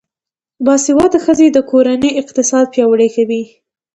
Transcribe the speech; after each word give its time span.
باسواده 0.65 1.19
ښځې 1.25 1.47
د 1.51 1.57
کورنۍ 1.71 2.11
اقتصاد 2.21 2.65
پیاوړی 2.73 3.09
کوي. 3.15 3.43